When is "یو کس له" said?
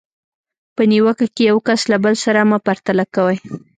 1.51-1.97